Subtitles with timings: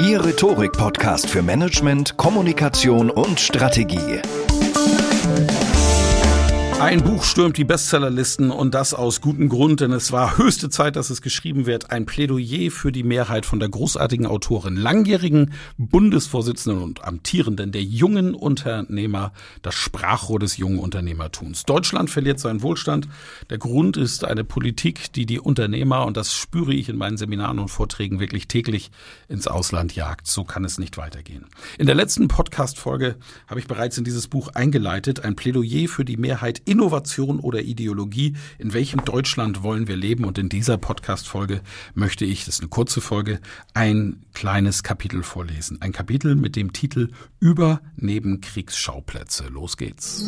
[0.00, 4.22] Ihr Rhetorik-Podcast für Management, Kommunikation und Strategie.
[6.80, 10.94] Ein Buch stürmt die Bestsellerlisten und das aus gutem Grund, denn es war höchste Zeit,
[10.94, 11.90] dass es geschrieben wird.
[11.90, 18.32] Ein Plädoyer für die Mehrheit von der großartigen Autorin, langjährigen Bundesvorsitzenden und amtierenden der jungen
[18.32, 21.64] Unternehmer, das Sprachrohr des jungen Unternehmertums.
[21.64, 23.08] Deutschland verliert seinen Wohlstand.
[23.50, 27.58] Der Grund ist eine Politik, die die Unternehmer, und das spüre ich in meinen Seminaren
[27.58, 28.92] und Vorträgen wirklich täglich,
[29.26, 30.28] ins Ausland jagt.
[30.28, 31.46] So kann es nicht weitergehen.
[31.76, 33.16] In der letzten Podcast-Folge
[33.48, 38.34] habe ich bereits in dieses Buch eingeleitet, ein Plädoyer für die Mehrheit Innovation oder Ideologie,
[38.58, 40.24] in welchem Deutschland wollen wir leben?
[40.24, 41.62] Und in dieser Podcast-Folge
[41.94, 43.40] möchte ich, das ist eine kurze Folge,
[43.74, 45.80] ein kleines Kapitel vorlesen.
[45.80, 47.10] Ein Kapitel mit dem Titel
[47.40, 49.48] Über Nebenkriegsschauplätze.
[49.48, 50.22] Los geht's.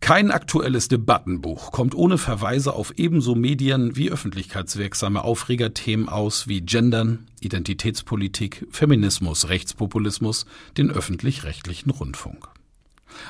[0.00, 7.26] Kein aktuelles Debattenbuch kommt ohne Verweise auf ebenso medien- wie öffentlichkeitswirksame Aufregerthemen aus wie Gendern,
[7.40, 10.46] Identitätspolitik, Feminismus, Rechtspopulismus,
[10.78, 12.48] den öffentlich-rechtlichen Rundfunk.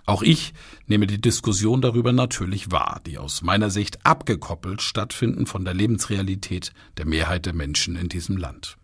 [0.07, 0.55] Auch ich
[0.87, 6.73] nehme die Diskussion darüber natürlich wahr, die aus meiner Sicht abgekoppelt stattfinden von der Lebensrealität
[6.99, 8.77] der Mehrheit der Menschen in diesem Land.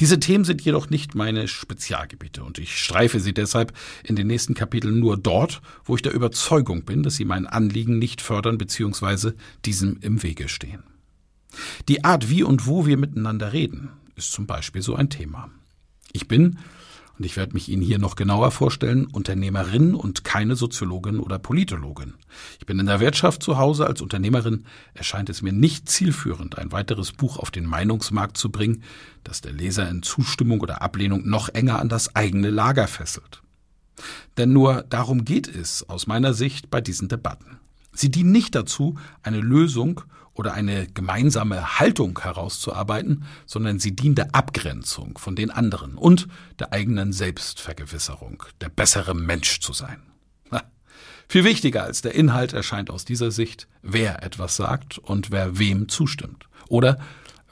[0.00, 3.72] Diese Themen sind jedoch nicht meine Spezialgebiete und ich streife sie deshalb
[4.04, 7.98] in den nächsten Kapiteln nur dort, wo ich der Überzeugung bin, dass sie mein Anliegen
[7.98, 9.32] nicht fördern bzw.
[9.64, 10.82] diesem im Wege stehen.
[11.88, 15.50] Die Art, wie und wo wir miteinander reden, ist zum Beispiel so ein Thema.
[16.12, 16.58] Ich bin
[17.18, 22.14] und ich werde mich Ihnen hier noch genauer vorstellen, Unternehmerin und keine Soziologin oder Politologin.
[22.58, 23.86] Ich bin in der Wirtschaft zu Hause.
[23.86, 24.64] Als Unternehmerin
[24.94, 28.82] erscheint es mir nicht zielführend, ein weiteres Buch auf den Meinungsmarkt zu bringen,
[29.24, 33.42] das der Leser in Zustimmung oder Ablehnung noch enger an das eigene Lager fesselt.
[34.36, 37.58] Denn nur darum geht es aus meiner Sicht bei diesen Debatten.
[37.94, 40.00] Sie dienen nicht dazu, eine Lösung
[40.34, 46.28] oder eine gemeinsame Haltung herauszuarbeiten, sondern sie dient der Abgrenzung von den anderen und
[46.58, 50.02] der eigenen Selbstvergewisserung, der bessere Mensch zu sein.
[50.50, 50.62] Na,
[51.28, 55.88] viel wichtiger als der Inhalt erscheint aus dieser Sicht, wer etwas sagt und wer wem
[55.88, 56.48] zustimmt.
[56.68, 56.98] Oder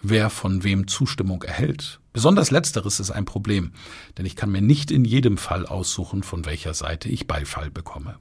[0.02, 2.00] wer von wem Zustimmung erhält.
[2.12, 3.72] Besonders letzteres ist ein Problem,
[4.18, 8.16] denn ich kann mir nicht in jedem Fall aussuchen, von welcher Seite ich Beifall bekomme.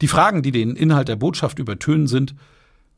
[0.00, 2.34] Die Fragen, die den Inhalt der Botschaft übertönen, sind,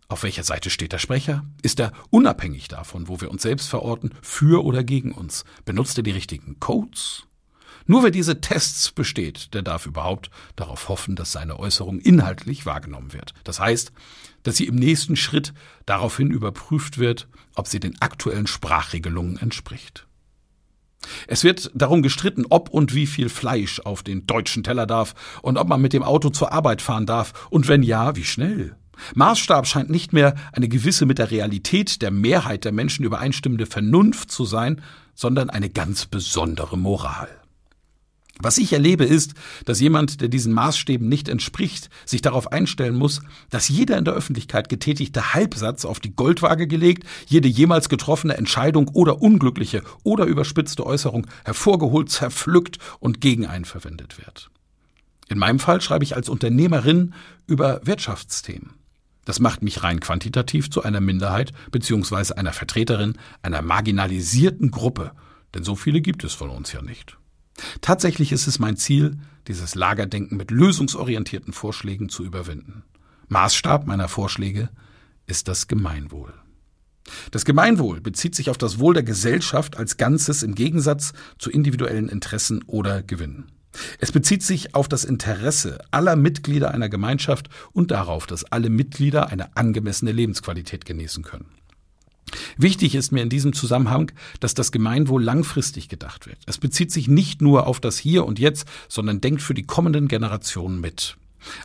[0.08, 1.44] auf welcher Seite steht der Sprecher?
[1.62, 5.44] Ist er unabhängig davon, wo wir uns selbst verorten, für oder gegen uns?
[5.64, 7.24] Benutzt er die richtigen Codes?
[7.86, 13.12] Nur wer diese Tests besteht, der darf überhaupt darauf hoffen, dass seine Äußerung inhaltlich wahrgenommen
[13.12, 13.34] wird.
[13.44, 13.92] Das heißt,
[14.42, 15.52] dass sie im nächsten Schritt
[15.84, 20.06] daraufhin überprüft wird, ob sie den aktuellen Sprachregelungen entspricht.
[21.26, 25.58] Es wird darum gestritten, ob und wie viel Fleisch auf den deutschen Teller darf und
[25.58, 28.76] ob man mit dem Auto zur Arbeit fahren darf und wenn ja, wie schnell.
[29.14, 34.30] Maßstab scheint nicht mehr eine gewisse mit der Realität der Mehrheit der Menschen übereinstimmende Vernunft
[34.30, 34.82] zu sein,
[35.14, 37.28] sondern eine ganz besondere Moral.
[38.40, 43.22] Was ich erlebe ist, dass jemand, der diesen Maßstäben nicht entspricht, sich darauf einstellen muss,
[43.50, 48.88] dass jeder in der Öffentlichkeit getätigte Halbsatz auf die Goldwaage gelegt, jede jemals getroffene Entscheidung
[48.88, 54.50] oder unglückliche oder überspitzte Äußerung hervorgeholt, zerpflückt und gegen einen verwendet wird.
[55.28, 57.14] In meinem Fall schreibe ich als Unternehmerin
[57.46, 58.70] über Wirtschaftsthemen.
[59.24, 62.34] Das macht mich rein quantitativ zu einer Minderheit bzw.
[62.34, 65.12] einer Vertreterin einer marginalisierten Gruppe,
[65.54, 67.16] denn so viele gibt es von uns ja nicht.
[67.80, 72.82] Tatsächlich ist es mein Ziel, dieses Lagerdenken mit lösungsorientierten Vorschlägen zu überwinden.
[73.28, 74.70] Maßstab meiner Vorschläge
[75.26, 76.32] ist das Gemeinwohl.
[77.30, 82.08] Das Gemeinwohl bezieht sich auf das Wohl der Gesellschaft als Ganzes im Gegensatz zu individuellen
[82.08, 83.50] Interessen oder Gewinnen.
[83.98, 89.28] Es bezieht sich auf das Interesse aller Mitglieder einer Gemeinschaft und darauf, dass alle Mitglieder
[89.28, 91.46] eine angemessene Lebensqualität genießen können.
[92.56, 94.10] Wichtig ist mir in diesem Zusammenhang,
[94.40, 96.38] dass das Gemeinwohl langfristig gedacht wird.
[96.46, 100.08] Es bezieht sich nicht nur auf das Hier und Jetzt, sondern denkt für die kommenden
[100.08, 101.16] Generationen mit.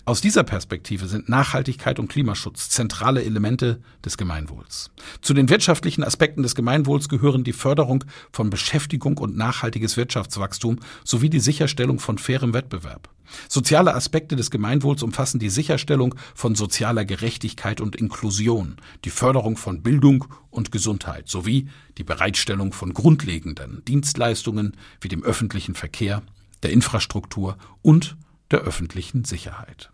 [0.05, 4.91] Aus dieser Perspektive sind Nachhaltigkeit und Klimaschutz zentrale Elemente des Gemeinwohls.
[5.21, 11.29] Zu den wirtschaftlichen Aspekten des Gemeinwohls gehören die Förderung von Beschäftigung und nachhaltiges Wirtschaftswachstum sowie
[11.29, 13.09] die Sicherstellung von fairem Wettbewerb.
[13.47, 19.83] Soziale Aspekte des Gemeinwohls umfassen die Sicherstellung von sozialer Gerechtigkeit und Inklusion, die Förderung von
[19.83, 21.67] Bildung und Gesundheit sowie
[21.97, 26.23] die Bereitstellung von grundlegenden Dienstleistungen wie dem öffentlichen Verkehr,
[26.63, 28.17] der Infrastruktur und
[28.51, 29.91] der öffentlichen Sicherheit.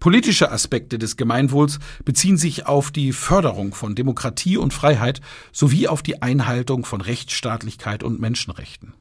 [0.00, 5.20] Politische Aspekte des Gemeinwohls beziehen sich auf die Förderung von Demokratie und Freiheit
[5.52, 8.94] sowie auf die Einhaltung von Rechtsstaatlichkeit und Menschenrechten.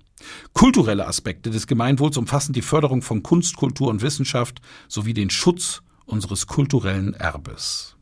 [0.53, 5.81] Kulturelle Aspekte des Gemeinwohls umfassen die Förderung von Kunst, Kultur und Wissenschaft sowie den Schutz
[6.05, 7.95] unseres kulturellen Erbes.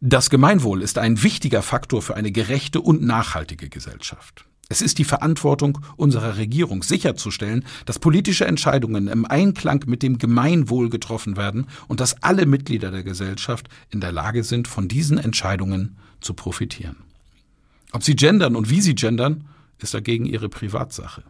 [0.00, 4.47] Das Gemeinwohl ist ein wichtiger Faktor für eine gerechte und nachhaltige Gesellschaft.
[4.70, 10.90] Es ist die Verantwortung unserer Regierung sicherzustellen, dass politische Entscheidungen im Einklang mit dem Gemeinwohl
[10.90, 15.96] getroffen werden und dass alle Mitglieder der Gesellschaft in der Lage sind, von diesen Entscheidungen
[16.20, 16.96] zu profitieren.
[17.92, 19.44] Ob sie gendern und wie sie gendern,
[19.78, 21.22] ist dagegen ihre Privatsache.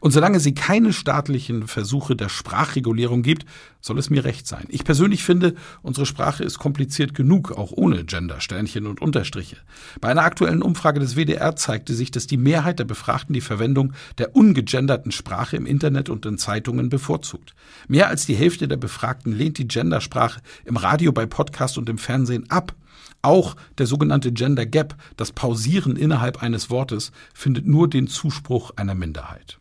[0.00, 3.46] Und solange sie keine staatlichen Versuche der Sprachregulierung gibt,
[3.80, 4.64] soll es mir recht sein.
[4.68, 9.56] Ich persönlich finde, unsere Sprache ist kompliziert genug, auch ohne Gender, Sternchen und Unterstriche.
[10.00, 13.92] Bei einer aktuellen Umfrage des WDR zeigte sich, dass die Mehrheit der Befragten die Verwendung
[14.18, 17.54] der ungegenderten Sprache im Internet und in Zeitungen bevorzugt.
[17.88, 21.98] Mehr als die Hälfte der Befragten lehnt die Gendersprache im Radio, bei Podcast und im
[21.98, 22.74] Fernsehen ab.
[23.22, 28.96] Auch der sogenannte Gender Gap, das Pausieren innerhalb eines Wortes, findet nur den Zuspruch einer
[28.96, 29.58] Minderheit.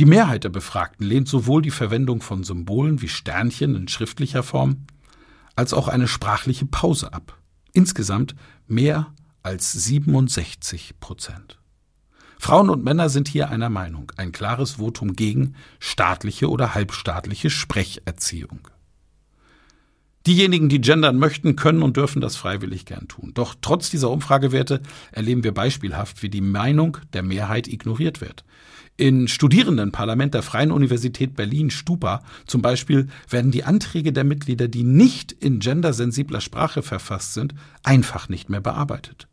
[0.00, 4.86] Die Mehrheit der Befragten lehnt sowohl die Verwendung von Symbolen wie Sternchen in schriftlicher Form
[5.54, 7.38] als auch eine sprachliche Pause ab.
[7.72, 8.34] Insgesamt
[8.66, 9.14] mehr
[9.44, 11.60] als 67 Prozent.
[12.38, 14.10] Frauen und Männer sind hier einer Meinung.
[14.16, 18.68] Ein klares Votum gegen staatliche oder halbstaatliche Sprecherziehung.
[20.26, 23.32] Diejenigen, die gendern möchten, können und dürfen das freiwillig gern tun.
[23.34, 24.80] Doch trotz dieser Umfragewerte
[25.12, 28.44] erleben wir beispielhaft, wie die Meinung der Mehrheit ignoriert wird.
[28.96, 34.84] In Studierendenparlament der Freien Universität Berlin Stupa zum Beispiel werden die Anträge der Mitglieder, die
[34.84, 39.26] nicht in gendersensibler Sprache verfasst sind, einfach nicht mehr bearbeitet.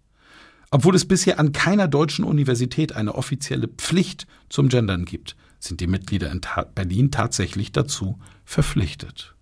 [0.71, 5.87] Obwohl es bisher an keiner deutschen Universität eine offizielle Pflicht zum Gendern gibt, sind die
[5.87, 9.35] Mitglieder in Ta Berlin tatsächlich dazu verpflichtet.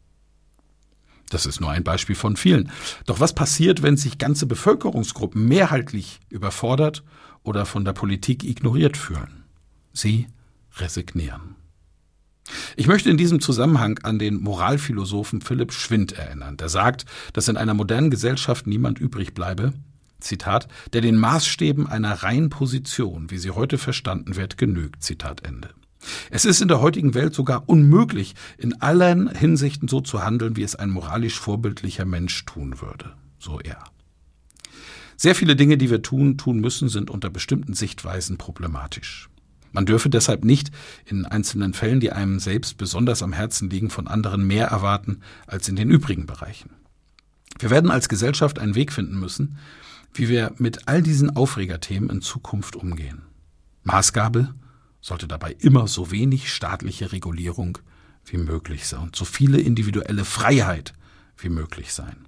[1.29, 2.71] Das ist nur ein Beispiel von vielen.
[3.05, 7.03] Doch was passiert, wenn sich ganze Bevölkerungsgruppen mehrheitlich überfordert
[7.43, 9.38] oder von der Politik ignoriert fühlen?
[9.93, 10.27] Sie
[10.77, 11.55] resignieren.
[12.75, 17.57] Ich möchte in diesem Zusammenhang an den Moralphilosophen Philipp Schwind erinnern, der sagt, dass in
[17.57, 19.73] einer modernen Gesellschaft niemand übrig bleibe,
[20.19, 25.03] Zitat, der den Maßstäben einer reinen Position, wie sie heute verstanden wird, genügt.
[25.03, 25.69] Zitat Ende.
[26.29, 30.63] Es ist in der heutigen Welt sogar unmöglich, in allen Hinsichten so zu handeln, wie
[30.63, 33.13] es ein moralisch vorbildlicher Mensch tun würde.
[33.37, 33.83] So er.
[35.17, 39.29] Sehr viele Dinge, die wir tun, tun müssen, sind unter bestimmten Sichtweisen problematisch.
[39.71, 40.71] Man dürfe deshalb nicht
[41.05, 45.67] in einzelnen Fällen, die einem selbst besonders am Herzen liegen, von anderen mehr erwarten als
[45.69, 46.71] in den übrigen Bereichen.
[47.59, 49.57] Wir werden als Gesellschaft einen Weg finden müssen,
[50.13, 53.21] wie wir mit all diesen Aufregerthemen in Zukunft umgehen.
[53.83, 54.53] Maßgabe
[55.01, 57.77] sollte dabei immer so wenig staatliche Regulierung
[58.25, 60.93] wie möglich sein und so viele individuelle Freiheit
[61.37, 62.25] wie möglich sein.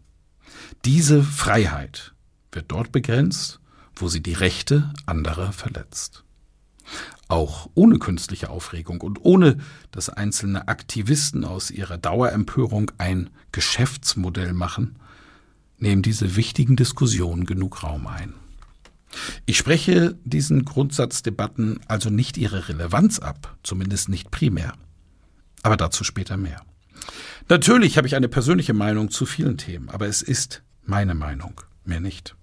[0.85, 2.13] Diese Freiheit
[2.51, 3.59] wird dort begrenzt,
[3.95, 6.23] wo sie die Rechte anderer verletzt
[7.31, 9.57] auch ohne künstliche Aufregung und ohne
[9.91, 14.97] dass einzelne Aktivisten aus ihrer Dauerempörung ein Geschäftsmodell machen,
[15.77, 18.33] nehmen diese wichtigen Diskussionen genug Raum ein.
[19.45, 24.73] Ich spreche diesen Grundsatzdebatten also nicht ihre Relevanz ab, zumindest nicht primär.
[25.63, 26.61] Aber dazu später mehr.
[27.49, 31.99] Natürlich habe ich eine persönliche Meinung zu vielen Themen, aber es ist meine Meinung, mehr
[31.99, 32.35] nicht.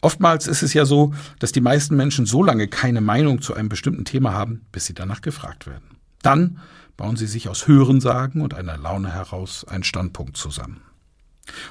[0.00, 3.68] Oftmals ist es ja so, dass die meisten Menschen so lange keine Meinung zu einem
[3.68, 5.96] bestimmten Thema haben, bis sie danach gefragt werden.
[6.22, 6.58] Dann
[6.96, 10.82] bauen sie sich aus Hörensagen und einer Laune heraus einen Standpunkt zusammen.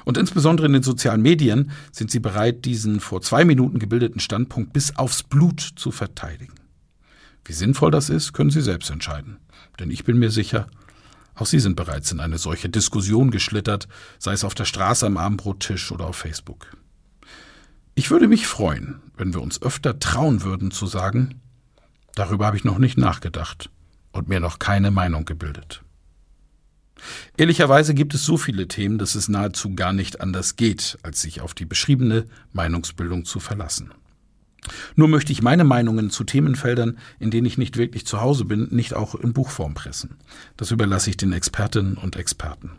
[0.04, 4.72] Und insbesondere in den sozialen Medien sind sie bereit, diesen vor zwei Minuten gebildeten Standpunkt
[4.72, 6.54] bis aufs Blut zu verteidigen.
[7.44, 9.38] Wie sinnvoll das ist, können Sie selbst entscheiden.
[9.80, 10.68] Denn ich bin mir sicher,
[11.34, 15.16] auch Sie sind bereits in eine solche Diskussion geschlittert, sei es auf der Straße am
[15.16, 16.66] Abendbrottisch oder auf Facebook.
[17.94, 21.40] Ich würde mich freuen, wenn wir uns öfter trauen würden zu sagen,
[22.14, 23.70] darüber habe ich noch nicht nachgedacht
[24.12, 25.82] und mir noch keine Meinung gebildet.
[27.36, 31.40] Ehrlicherweise gibt es so viele Themen, dass es nahezu gar nicht anders geht, als sich
[31.42, 33.92] auf die beschriebene Meinungsbildung zu verlassen.
[34.94, 38.68] Nur möchte ich meine Meinungen zu Themenfeldern, in denen ich nicht wirklich zu Hause bin,
[38.70, 40.16] nicht auch in Buchform pressen.
[40.56, 42.70] Das überlasse ich den Expertinnen und Experten.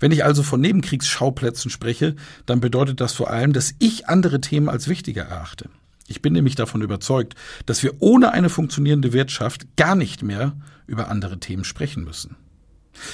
[0.00, 4.68] Wenn ich also von Nebenkriegsschauplätzen spreche, dann bedeutet das vor allem, dass ich andere Themen
[4.68, 5.70] als wichtiger erachte.
[6.06, 7.36] Ich bin nämlich davon überzeugt,
[7.66, 12.36] dass wir ohne eine funktionierende Wirtschaft gar nicht mehr über andere Themen sprechen müssen.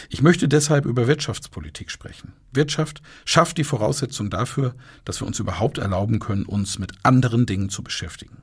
[0.09, 2.33] Ich möchte deshalb über Wirtschaftspolitik sprechen.
[2.53, 7.69] Wirtschaft schafft die Voraussetzung dafür, dass wir uns überhaupt erlauben können, uns mit anderen Dingen
[7.69, 8.39] zu beschäftigen.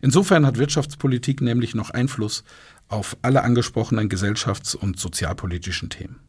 [0.00, 2.44] Insofern hat Wirtschaftspolitik nämlich noch Einfluss
[2.88, 6.20] auf alle angesprochenen gesellschafts- und sozialpolitischen Themen.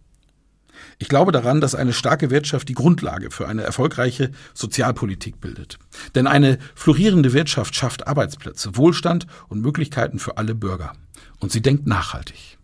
[1.00, 5.80] Ich glaube daran, dass eine starke Wirtschaft die Grundlage für eine erfolgreiche Sozialpolitik bildet.
[6.16, 10.94] Denn eine florierende Wirtschaft schafft Arbeitsplätze, Wohlstand und Möglichkeiten für alle Bürger.
[11.40, 12.58] Und sie denkt nachhaltig.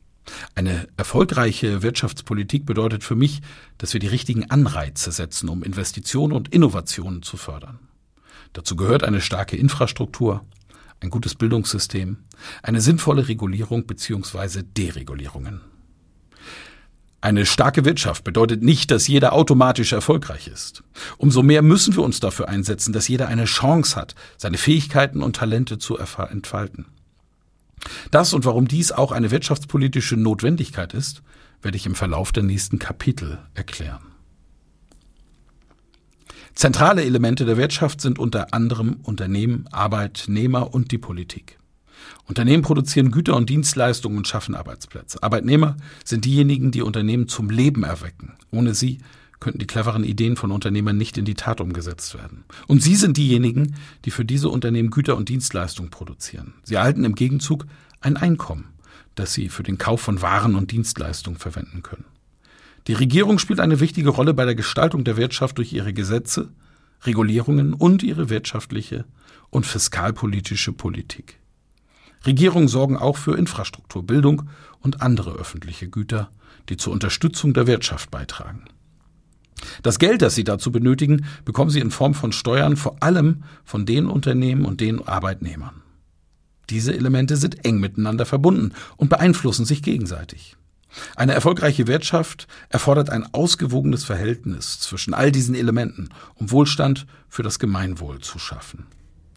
[0.56, 3.42] Eine erfolgreiche Wirtschaftspolitik bedeutet für mich,
[3.78, 7.80] dass wir die richtigen Anreize setzen, um Investitionen und Innovationen zu fördern.
[8.54, 10.44] Dazu gehört eine starke Infrastruktur,
[11.00, 12.18] ein gutes Bildungssystem,
[12.64, 14.64] eine sinnvolle Regulierung bzw.
[14.64, 15.62] Deregulierungen.
[17.20, 20.84] Eine starke Wirtschaft bedeutet nicht, dass jeder automatisch erfolgreich ist.
[21.18, 25.36] Umso mehr müssen wir uns dafür einsetzen, dass jeder eine Chance hat, seine Fähigkeiten und
[25.36, 26.86] Talente zu entfalten.
[28.12, 31.24] Das und warum dies auch eine wirtschaftspolitische Notwendigkeit ist,
[31.62, 34.02] werde ich im Verlauf der nächsten Kapitel erklären.
[36.54, 41.57] Zentrale Elemente der Wirtschaft sind unter anderem Unternehmen, Arbeitnehmer und die Politik.
[42.26, 45.24] Unternehmen produzieren Güter und Dienstleistungen und schaffen Arbeitsplätze.
[45.24, 48.34] Arbeitnehmer sind diejenigen, die Unternehmen zum Leben erwecken.
[48.52, 49.00] Ohne sie
[49.40, 52.44] könnten die cleveren Ideen von Unternehmern nicht in die Tat umgesetzt werden.
[52.68, 53.76] Und Sie sind diejenigen,
[54.06, 56.56] die für diese Unternehmen Güter und Dienstleistungen produzieren.
[56.64, 57.66] Sie erhalten im Gegenzug
[58.02, 58.74] ein Einkommen,
[59.16, 62.06] das Sie für den Kauf von Waren und Dienstleistungen verwenden können.
[62.88, 66.50] Die Regierung spielt eine wichtige Rolle bei der Gestaltung der Wirtschaft durch ihre Gesetze,
[67.04, 69.06] Regulierungen und ihre wirtschaftliche
[69.50, 71.38] und fiskalpolitische Politik.
[72.26, 74.44] Regierungen sorgen auch für Infrastruktur, Bildung
[74.80, 76.30] und andere öffentliche Güter,
[76.70, 78.66] die zur Unterstützung der Wirtschaft beitragen.
[79.84, 83.86] Das Geld, das sie dazu benötigen, bekommen sie in Form von Steuern vor allem von
[83.86, 85.82] den Unternehmen und den Arbeitnehmern.
[86.70, 90.58] Diese Elemente sind eng miteinander verbunden und beeinflussen sich gegenseitig.
[91.16, 97.60] Eine erfolgreiche Wirtschaft erfordert ein ausgewogenes Verhältnis zwischen all diesen Elementen, um Wohlstand für das
[97.60, 98.88] Gemeinwohl zu schaffen.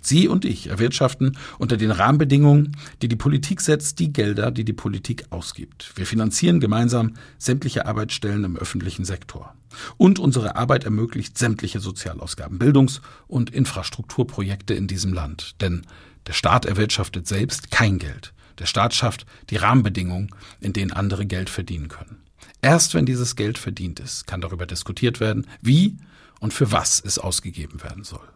[0.03, 4.73] Sie und ich erwirtschaften unter den Rahmenbedingungen, die die Politik setzt, die Gelder, die die
[4.73, 5.93] Politik ausgibt.
[5.97, 9.55] Wir finanzieren gemeinsam sämtliche Arbeitsstellen im öffentlichen Sektor.
[9.97, 15.61] Und unsere Arbeit ermöglicht sämtliche Sozialausgaben, Bildungs- und Infrastrukturprojekte in diesem Land.
[15.61, 15.83] Denn
[16.27, 18.33] der Staat erwirtschaftet selbst kein Geld.
[18.59, 22.23] Der Staat schafft die Rahmenbedingungen, in denen andere Geld verdienen können.
[22.63, 25.97] Erst wenn dieses Geld verdient ist, kann darüber diskutiert werden, wie
[26.41, 28.29] und für was es ausgegeben werden soll.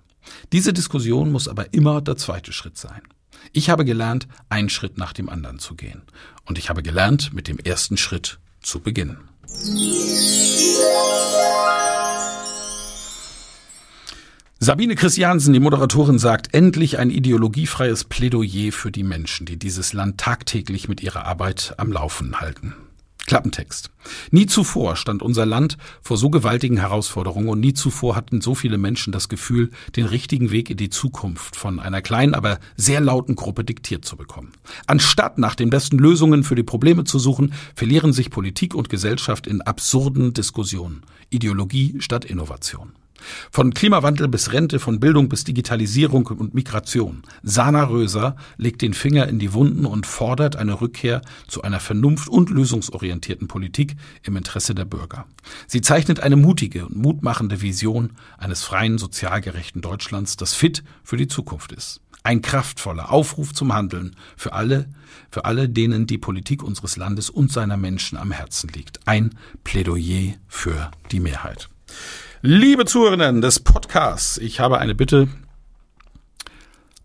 [0.53, 3.03] Diese Diskussion muss aber immer der zweite Schritt sein.
[3.53, 6.03] Ich habe gelernt, einen Schritt nach dem anderen zu gehen.
[6.45, 9.19] Und ich habe gelernt, mit dem ersten Schritt zu beginnen.
[14.61, 20.19] Sabine Christiansen, die Moderatorin, sagt endlich ein ideologiefreies Plädoyer für die Menschen, die dieses Land
[20.19, 22.75] tagtäglich mit ihrer Arbeit am Laufen halten.
[23.27, 23.91] Klappentext.
[24.31, 28.77] Nie zuvor stand unser Land vor so gewaltigen Herausforderungen und nie zuvor hatten so viele
[28.77, 33.35] Menschen das Gefühl, den richtigen Weg in die Zukunft von einer kleinen, aber sehr lauten
[33.35, 34.53] Gruppe diktiert zu bekommen.
[34.87, 39.47] Anstatt nach den besten Lösungen für die Probleme zu suchen, verlieren sich Politik und Gesellschaft
[39.47, 41.03] in absurden Diskussionen.
[41.31, 42.93] Ideologie statt Innovation.
[43.51, 47.23] Von Klimawandel bis Rente, von Bildung bis Digitalisierung und Migration.
[47.43, 52.29] Sana Röser legt den Finger in die Wunden und fordert eine Rückkehr zu einer vernunft-
[52.29, 55.27] und lösungsorientierten Politik im Interesse der Bürger.
[55.67, 61.17] Sie zeichnet eine mutige und mutmachende Vision eines freien, sozial gerechten Deutschlands, das fit für
[61.17, 62.01] die Zukunft ist.
[62.27, 64.89] Ein kraftvoller Aufruf zum Handeln für alle,
[65.31, 69.07] für alle, denen die Politik unseres Landes und seiner Menschen am Herzen liegt.
[69.07, 71.69] Ein Plädoyer für die Mehrheit.
[72.47, 75.29] Liebe Zuhörerinnen des Podcasts, ich habe eine Bitte,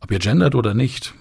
[0.02, 1.14] ob ihr gendert oder nicht,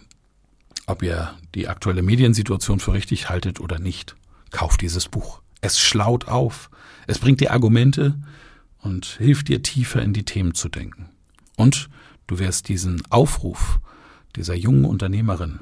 [0.89, 4.17] ob ihr die aktuelle Mediensituation für richtig haltet oder nicht,
[4.51, 5.41] kauft dieses Buch.
[5.61, 6.69] Es schlaut auf,
[7.07, 8.17] es bringt dir Argumente
[8.81, 11.11] und hilft dir tiefer in die Themen zu denken.
[11.57, 11.89] Und
[12.27, 13.79] du wirst diesen Aufruf
[14.35, 15.61] dieser jungen Unternehmerin,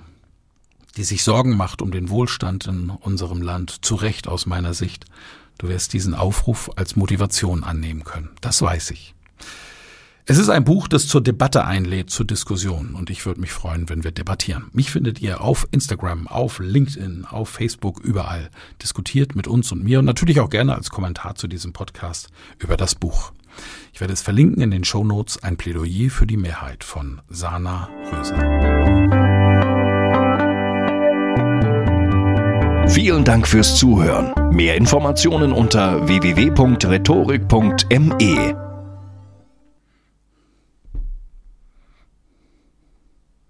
[0.97, 5.05] die sich Sorgen macht um den Wohlstand in unserem Land, zu Recht aus meiner Sicht.
[5.59, 8.31] Du wirst diesen Aufruf als Motivation annehmen können.
[8.41, 9.15] Das weiß ich.
[10.29, 12.97] Es ist ein Buch, das zur Debatte einlädt, zur Diskussion.
[12.97, 14.71] Und ich würde mich freuen, wenn wir debattieren.
[14.73, 18.51] Mich findet ihr auf Instagram, auf LinkedIn, auf Facebook, überall.
[18.83, 22.77] Diskutiert mit uns und mir und natürlich auch gerne als Kommentar zu diesem Podcast über
[22.77, 23.31] das Buch.
[23.93, 27.89] Ich werde es verlinken in den Show Notes ein Plädoyer für die Mehrheit von Sana
[28.13, 29.16] Röser.
[32.89, 34.33] Vielen Dank fürs Zuhören.
[34.51, 38.66] Mehr Informationen unter www.rhetorik.me.